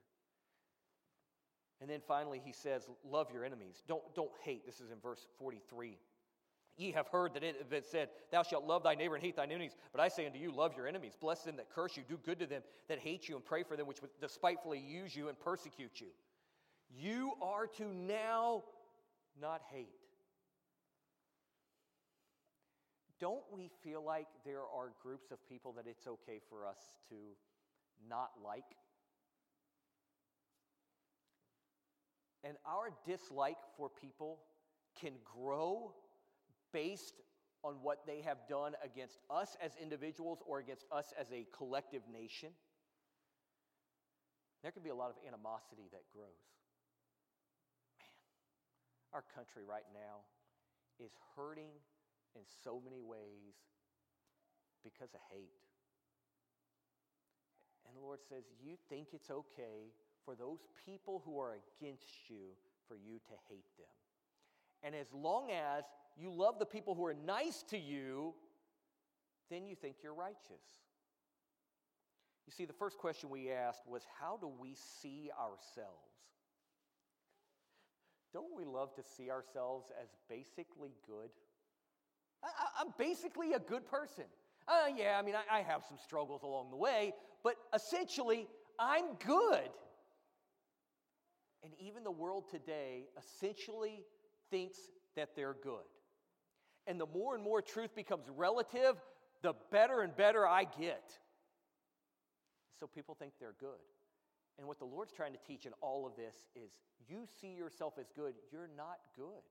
[1.85, 3.83] And then finally, he says, Love your enemies.
[3.87, 4.65] Don't, don't hate.
[4.65, 5.99] This is in verse 43.
[6.79, 9.51] Ye have heard that it been said, Thou shalt love thy neighbor and hate thine
[9.51, 9.77] enemies.
[9.93, 11.13] But I say unto you, Love your enemies.
[11.21, 12.03] Bless them that curse you.
[12.09, 15.29] Do good to them that hate you, and pray for them which despitefully use you
[15.29, 16.07] and persecute you.
[16.99, 18.63] You are to now
[19.39, 19.89] not hate.
[23.21, 26.79] Don't we feel like there are groups of people that it's okay for us
[27.11, 27.17] to
[28.09, 28.65] not like?
[32.45, 34.41] And our dislike for people
[35.01, 35.93] can grow
[36.73, 37.15] based
[37.65, 42.03] on what they have done against us as individuals or against us as a collective
[42.13, 42.51] nation.
[44.63, 46.45] There can be a lot of animosity that grows.
[47.99, 48.13] Man,
[49.15, 50.29] our country right now
[51.03, 51.73] is hurting
[52.37, 53.57] in so many ways
[54.85, 55.65] because of hate.
[57.87, 59.93] And the Lord says, You think it's okay
[60.25, 62.57] for those people who are against you
[62.89, 63.87] for you to hate them.
[64.83, 65.85] And as long as
[66.17, 68.35] you love the people who are nice to you,
[69.51, 70.63] then you think you're righteous.
[72.47, 76.11] You see, the first question we asked was how do we see ourselves?
[78.33, 81.31] Don't we love to see ourselves as basically good?
[82.43, 84.25] I, am basically a good person.
[84.67, 88.47] Uh, yeah, I mean, I, I have some struggles along the way, but essentially,
[88.79, 89.71] I'm good.
[91.65, 94.05] And even the world today essentially
[94.51, 94.79] thinks
[95.17, 95.89] that they're good.
[96.87, 98.97] And the more and more truth becomes relative,
[99.43, 101.19] the better and better I get.
[102.79, 103.81] So people think they're good.
[104.59, 106.71] And what the Lord's trying to teach in all of this is
[107.09, 109.43] you see yourself as good, you're not good.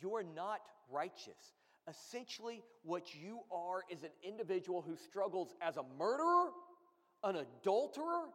[0.00, 1.56] You're not righteous.
[1.88, 6.50] Essentially, what you are is an individual who struggles as a murderer,
[7.24, 8.26] an adulterer.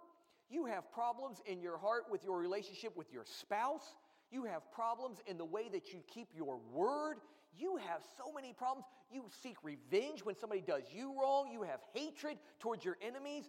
[0.53, 3.95] You have problems in your heart with your relationship with your spouse.
[4.29, 7.15] You have problems in the way that you keep your word.
[7.57, 8.85] You have so many problems.
[9.11, 11.49] You seek revenge when somebody does you wrong.
[11.51, 13.45] You have hatred towards your enemies.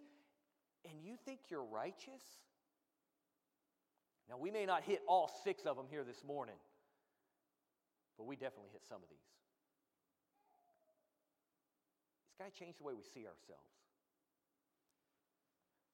[0.89, 2.23] And you think you're righteous?
[4.27, 6.55] Now, we may not hit all six of them here this morning,
[8.17, 9.19] but we definitely hit some of these.
[12.29, 13.84] It's got to change the way we see ourselves.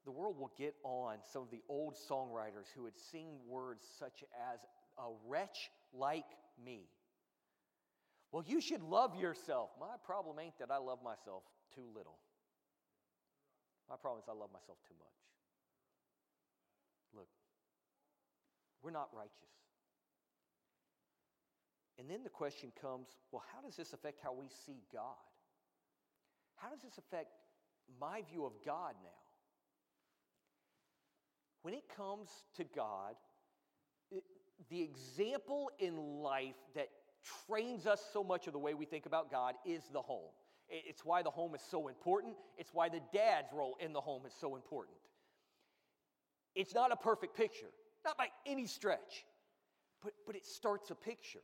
[0.06, 4.24] The world will get on some of the old songwriters who would sing words such
[4.54, 4.60] as,
[4.98, 6.26] a wretch like
[6.64, 6.82] me.
[8.32, 9.70] Well, you should love yourself.
[9.80, 11.44] My problem ain't that I love myself
[11.76, 12.18] too little.
[13.90, 15.18] My problem is I love myself too much.
[17.14, 17.28] Look,
[18.82, 19.52] we're not righteous.
[22.00, 25.22] And then the question comes well, how does this affect how we see God?
[26.56, 27.32] How does this affect
[28.00, 29.21] my view of God now?
[31.62, 33.16] When it comes to God,
[34.70, 36.90] the example in life that
[37.48, 40.32] trains us so much of the way we think about God is the home.
[40.70, 42.36] It's why the home is so important.
[42.58, 44.98] It's why the dad's role in the home is so important.
[46.56, 47.70] It's not a perfect picture,
[48.06, 49.26] not by any stretch,
[50.04, 51.42] but, but it starts a picture.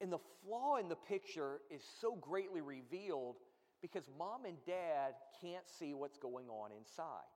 [0.00, 3.36] And the flaw in the picture is so greatly revealed
[3.80, 7.31] because mom and dad can't see what's going on inside.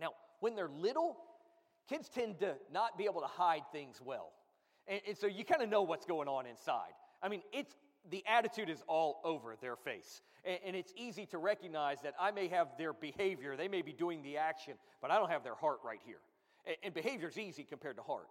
[0.00, 1.16] Now, when they're little,
[1.88, 4.32] kids tend to not be able to hide things well.
[4.86, 6.92] And, and so you kind of know what's going on inside.
[7.22, 7.74] I mean, it's
[8.10, 10.22] the attitude is all over their face.
[10.44, 13.92] And, and, it's easy to recognize that I may have their behavior, they may be
[13.92, 16.20] doing the action, but I don't have their heart right here.
[16.66, 18.28] And, and behavior is easy compared to heart.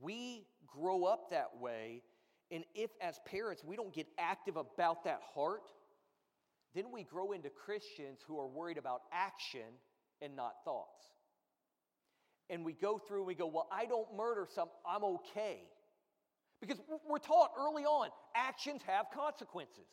[0.00, 2.02] We grow up that way,
[2.50, 5.70] and if as parents we don't get active about that heart,
[6.74, 9.74] then we grow into Christians who are worried about action
[10.22, 11.04] and not thoughts.
[12.50, 15.60] And we go through and we go, Well, I don't murder some, I'm okay.
[16.60, 19.86] Because we're taught early on actions have consequences.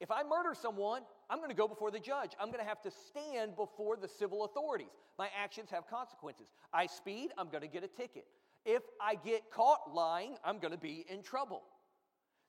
[0.00, 2.32] If I murder someone, I'm going to go before the judge.
[2.38, 4.90] I'm going to have to stand before the civil authorities.
[5.18, 6.46] My actions have consequences.
[6.72, 8.26] I speed, I'm going to get a ticket.
[8.66, 11.62] If I get caught lying, I'm going to be in trouble.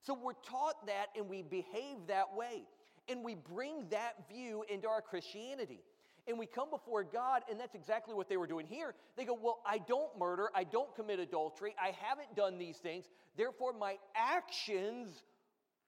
[0.01, 2.63] So we're taught that and we behave that way.
[3.07, 5.81] And we bring that view into our Christianity.
[6.27, 8.95] And we come before God, and that's exactly what they were doing here.
[9.15, 13.05] They go, Well, I don't murder, I don't commit adultery, I haven't done these things,
[13.37, 15.23] therefore my actions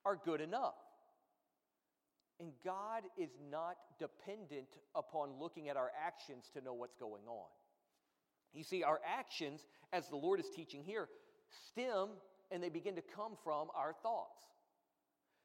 [0.05, 0.75] are good enough.
[2.39, 7.47] And God is not dependent upon looking at our actions to know what's going on.
[8.53, 11.09] You see, our actions, as the Lord is teaching here,
[11.67, 12.09] stem
[12.51, 14.43] and they begin to come from our thoughts.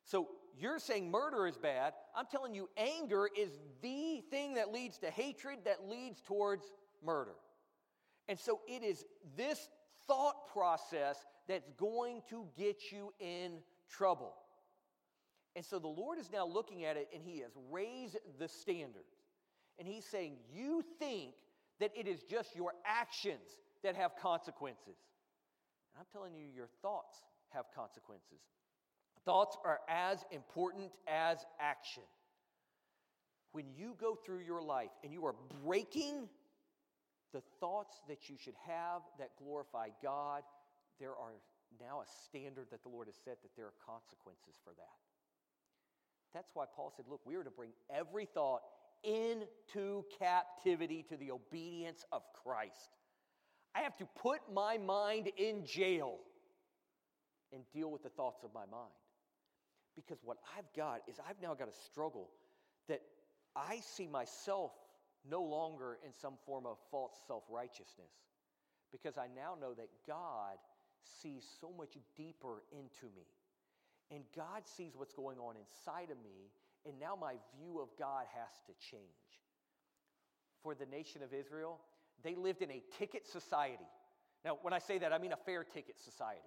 [0.05, 0.28] So
[0.59, 1.94] you're saying murder is bad.
[2.14, 3.50] I'm telling you, anger is
[3.80, 6.64] the thing that leads to hatred, that leads towards
[7.05, 7.34] murder.
[8.28, 9.05] And so it is
[9.36, 9.68] this
[10.07, 11.16] thought process
[11.48, 13.59] that's going to get you in
[13.90, 14.34] trouble.
[15.55, 19.05] And so the Lord is now looking at it and He has raised the standard.
[19.78, 21.34] And He's saying, You think
[21.80, 24.96] that it is just your actions that have consequences.
[25.94, 27.18] And I'm telling you, your thoughts
[27.50, 28.40] have consequences.
[29.25, 32.03] Thoughts are as important as action.
[33.53, 36.29] When you go through your life and you are breaking
[37.33, 40.43] the thoughts that you should have that glorify God,
[40.99, 41.33] there are
[41.81, 44.99] now a standard that the Lord has set that there are consequences for that.
[46.35, 48.62] That's why Paul said, Look, we are to bring every thought
[49.05, 52.97] into captivity to the obedience of Christ.
[53.75, 56.18] I have to put my mind in jail
[57.53, 58.93] and deal with the thoughts of my mind.
[59.95, 62.30] Because what I've got is I've now got a struggle
[62.88, 63.03] that
[63.55, 64.72] I see myself
[65.28, 68.12] no longer in some form of false self righteousness.
[68.90, 70.59] Because I now know that God
[71.22, 73.26] sees so much deeper into me.
[74.11, 76.51] And God sees what's going on inside of me.
[76.84, 79.03] And now my view of God has to change.
[80.62, 81.80] For the nation of Israel,
[82.22, 83.88] they lived in a ticket society.
[84.45, 86.40] Now, when I say that, I mean a fair ticket society.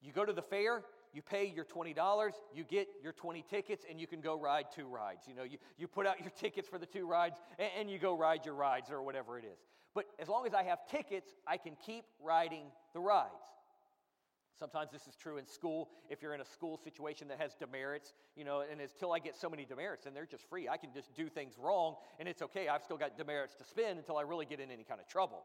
[0.00, 0.82] You go to the fair,
[1.12, 4.86] you pay your $20, you get your 20 tickets, and you can go ride two
[4.86, 5.24] rides.
[5.28, 7.98] You know, you, you put out your tickets for the two rides, and, and you
[7.98, 9.58] go ride your rides or whatever it is.
[9.94, 13.30] But as long as I have tickets, I can keep riding the rides.
[14.58, 15.88] Sometimes this is true in school.
[16.08, 19.34] If you're in a school situation that has demerits, you know, and until I get
[19.34, 20.68] so many demerits, then they're just free.
[20.68, 22.68] I can just do things wrong, and it's okay.
[22.68, 25.42] I've still got demerits to spend until I really get in any kind of trouble.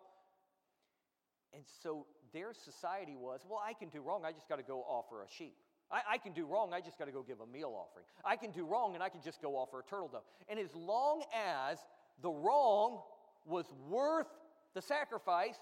[1.54, 4.80] And so their society was well, I can do wrong, I just got to go
[4.88, 5.56] offer a sheep.
[5.92, 8.06] I, I can do wrong, I just got to go give a meal offering.
[8.26, 10.24] I can do wrong, and I can just go offer a turtle dove.
[10.50, 11.80] And as long as
[12.22, 13.02] the wrong
[13.46, 14.28] was worth
[14.74, 15.58] the sacrifice,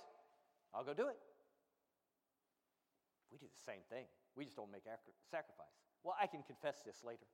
[0.73, 1.17] I'll go do it.
[3.31, 4.05] We do the same thing.
[4.35, 4.83] We just don't make
[5.29, 5.65] sacrifice.
[6.03, 7.25] Well, I can confess this later.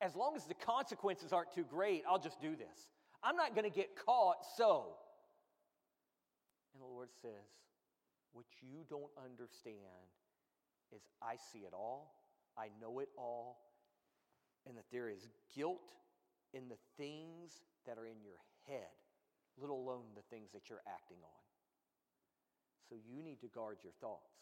[0.00, 2.88] As long as the consequences aren't too great, I'll just do this.
[3.22, 4.94] I'm not going to get caught, so.
[6.72, 7.30] And the Lord says,
[8.32, 10.08] what you don't understand
[10.94, 12.14] is I see it all,
[12.56, 13.58] I know it all,
[14.66, 15.92] and that there is guilt
[16.52, 18.92] in the things that are in your head,
[19.60, 21.42] let alone the things that you're acting on.
[22.88, 24.32] So you need to guard your thoughts.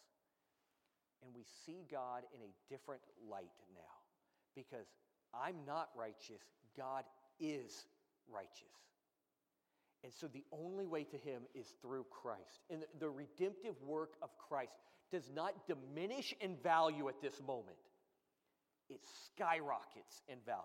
[1.23, 3.97] And we see God in a different light now
[4.55, 4.87] because
[5.33, 6.41] I'm not righteous,
[6.77, 7.03] God
[7.39, 7.85] is
[8.31, 8.77] righteous.
[10.03, 12.61] And so the only way to him is through Christ.
[12.69, 14.73] And the redemptive work of Christ
[15.11, 17.77] does not diminish in value at this moment,
[18.89, 20.61] it skyrockets in value.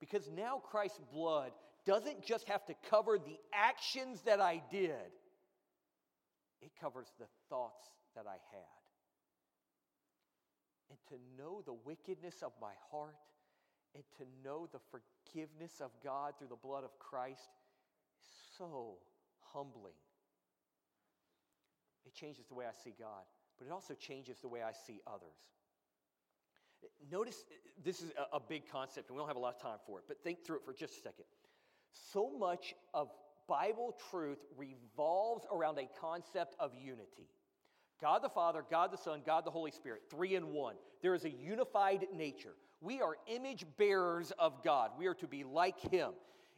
[0.00, 1.52] Because now Christ's blood
[1.86, 5.12] doesn't just have to cover the actions that I did,
[6.60, 7.86] it covers the thoughts
[8.16, 8.82] that I had.
[10.90, 13.16] And to know the wickedness of my heart
[13.94, 17.48] and to know the forgiveness of God through the blood of Christ
[18.58, 18.98] so
[19.52, 19.94] humbling.
[22.06, 23.24] It changes the way I see God,
[23.58, 25.36] but it also changes the way I see others.
[27.10, 27.44] Notice
[27.84, 30.04] this is a, big concept, and we don't have a lot of time for it,
[30.08, 31.24] but think through it for just a second.
[31.92, 33.08] So much of
[33.48, 37.28] Bible truth revolves around a concept of unity.
[38.00, 40.74] God the Father, God the Son, God the Holy Spirit, three in one.
[41.02, 42.54] There is a unified nature.
[42.80, 44.90] We are image bearers of God.
[44.98, 46.10] We are to be like Him.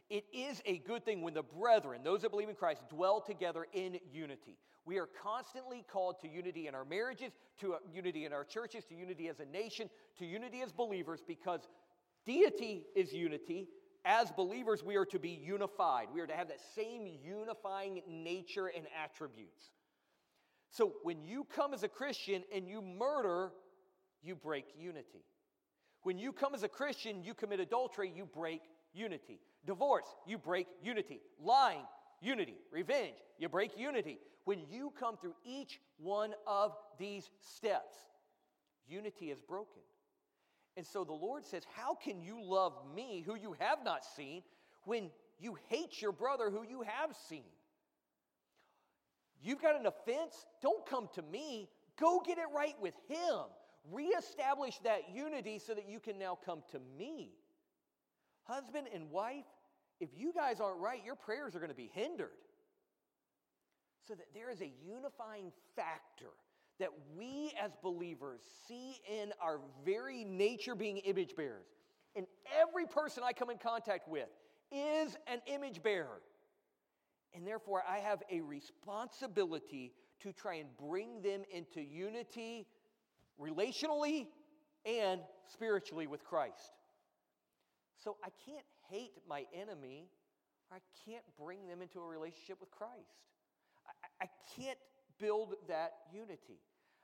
[0.09, 3.65] It is a good thing when the brethren, those that believe in Christ, dwell together
[3.73, 4.57] in unity.
[4.85, 7.31] We are constantly called to unity in our marriages,
[7.61, 9.89] to unity in our churches, to unity as a nation,
[10.19, 11.61] to unity as believers, because
[12.23, 13.67] deity is unity.
[14.05, 16.09] As believers, we are to be unified.
[16.13, 19.71] We are to have that same unifying nature and attributes.
[20.69, 23.51] So when you come as a Christian and you murder,
[24.21, 25.25] you break unity.
[26.03, 28.61] When you come as a Christian, you commit adultery, you break
[28.93, 29.39] unity.
[29.65, 31.21] Divorce, you break unity.
[31.41, 31.85] Lying,
[32.21, 32.55] unity.
[32.71, 34.19] Revenge, you break unity.
[34.45, 37.95] When you come through each one of these steps,
[38.87, 39.81] unity is broken.
[40.77, 44.43] And so the Lord says, How can you love me, who you have not seen,
[44.83, 45.09] when
[45.39, 47.43] you hate your brother who you have seen?
[49.41, 50.45] You've got an offense?
[50.61, 51.69] Don't come to me.
[51.99, 53.45] Go get it right with him.
[53.91, 57.31] Reestablish that unity so that you can now come to me.
[58.43, 59.45] Husband and wife,
[59.99, 62.29] if you guys aren't right, your prayers are going to be hindered.
[64.07, 66.31] So that there is a unifying factor
[66.79, 71.67] that we as believers see in our very nature being image bearers.
[72.15, 72.27] And
[72.61, 74.27] every person I come in contact with
[74.71, 76.21] is an image bearer.
[77.33, 82.67] And therefore, I have a responsibility to try and bring them into unity
[83.39, 84.27] relationally
[84.85, 85.21] and
[85.51, 86.71] spiritually with Christ.
[88.03, 90.07] So I can't hate my enemy,
[90.71, 93.21] I can't bring them into a relationship with Christ.
[93.87, 94.29] I, I
[94.59, 94.77] can't
[95.19, 96.59] build that unity.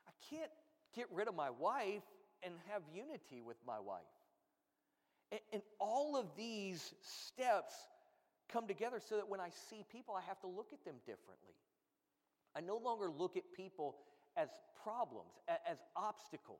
[0.08, 0.52] I can't
[0.96, 2.04] get rid of my wife
[2.44, 4.02] and have unity with my wife.
[5.32, 7.74] And, and all of these steps
[8.52, 11.56] come together so that when I see people, I have to look at them differently.
[12.56, 13.96] I no longer look at people
[14.36, 14.50] as
[14.84, 15.32] problems,
[15.70, 16.60] as obstacles.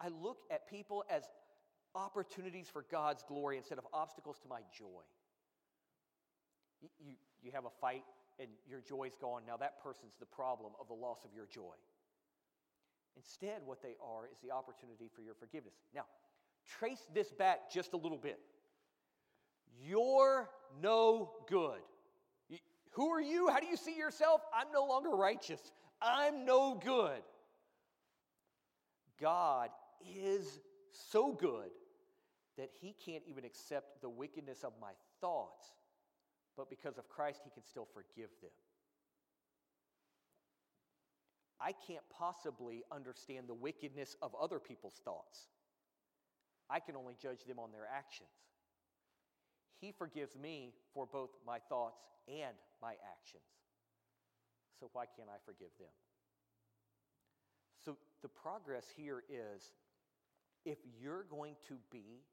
[0.00, 1.24] I look at people as
[1.94, 5.02] opportunities for God's glory instead of obstacles to my joy.
[6.80, 8.04] You, you, have a fight
[8.38, 9.42] and your joy's gone.
[9.46, 11.74] Now that person's the problem of the loss of your joy.
[13.16, 15.74] Instead, what they are is the opportunity for your forgiveness.
[15.94, 16.04] Now,
[16.78, 18.38] trace this back just a little bit.
[19.84, 20.48] You're
[20.80, 21.80] no good.
[22.92, 23.48] Who are you?
[23.48, 24.40] How do you see yourself?
[24.54, 25.60] I'm no longer righteous.
[26.00, 27.22] I'm no good.
[29.20, 29.68] God
[30.16, 30.60] is
[30.92, 31.70] so good
[32.56, 35.72] that he can't even accept the wickedness of my thoughts,
[36.56, 38.50] but because of Christ, he can still forgive them.
[41.60, 45.48] I can't possibly understand the wickedness of other people's thoughts.
[46.70, 48.28] I can only judge them on their actions.
[49.80, 53.42] He forgives me for both my thoughts and my actions.
[54.78, 55.88] So why can't I forgive them?
[57.84, 59.72] So the progress here is
[60.64, 62.24] if you're going to be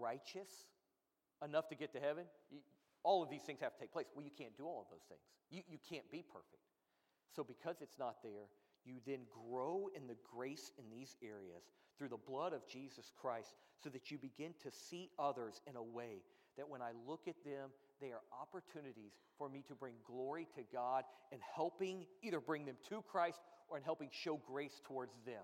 [0.00, 0.66] righteous
[1.44, 2.24] enough to get to heaven,
[3.02, 4.06] all of these things have to take place.
[4.14, 5.20] Well, you can't do all of those things.
[5.50, 6.62] You, you can't be perfect.
[7.34, 8.48] So, because it's not there,
[8.84, 9.20] you then
[9.50, 11.62] grow in the grace in these areas
[11.98, 15.82] through the blood of Jesus Christ so that you begin to see others in a
[15.82, 16.22] way
[16.56, 17.70] that when I look at them,
[18.00, 22.76] they are opportunities for me to bring glory to God and helping either bring them
[22.88, 25.42] to Christ or in helping show grace towards them.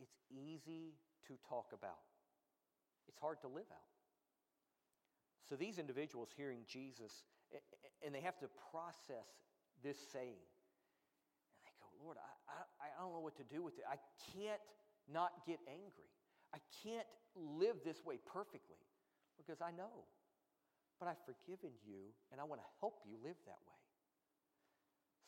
[0.00, 0.94] It's easy
[1.28, 1.98] to talk about,
[3.08, 3.90] it's hard to live out.
[5.48, 7.24] So these individuals hearing Jesus,
[8.04, 9.28] and they have to process
[9.82, 10.40] this saying.
[11.60, 12.30] And they go, Lord, I,
[12.80, 13.84] I, I don't know what to do with it.
[13.84, 14.00] I
[14.32, 14.60] can't
[15.12, 16.08] not get angry.
[16.54, 18.80] I can't live this way perfectly
[19.36, 20.08] because I know.
[20.98, 23.74] But I've forgiven you and I want to help you live that way.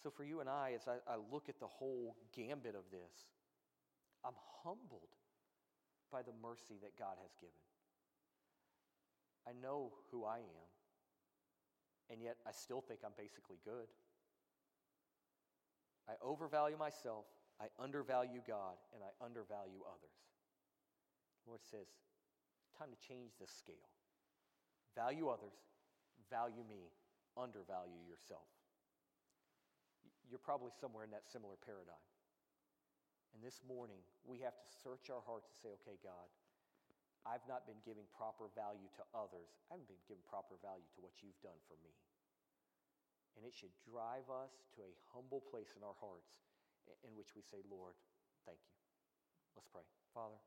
[0.03, 3.27] So, for you and I, as I, I look at the whole gambit of this,
[4.25, 5.17] I'm humbled
[6.13, 7.66] by the mercy that God has given.
[9.47, 10.69] I know who I am,
[12.11, 13.87] and yet I still think I'm basically good.
[16.09, 17.27] I overvalue myself,
[17.61, 20.19] I undervalue God, and I undervalue others.
[21.45, 21.87] The Lord says,
[22.79, 23.91] time to change the scale.
[24.95, 25.55] Value others,
[26.31, 26.91] value me,
[27.39, 28.47] undervalue yourself.
[30.27, 32.03] You're probably somewhere in that similar paradigm.
[33.35, 36.27] And this morning, we have to search our hearts and say, okay, God,
[37.27, 39.51] I've not been giving proper value to others.
[39.67, 41.91] I haven't been giving proper value to what you've done for me.
[43.35, 46.31] And it should drive us to a humble place in our hearts
[47.03, 47.99] in which we say, Lord,
[48.47, 48.75] thank you.
[49.59, 49.85] Let's pray.
[50.15, 50.39] Father,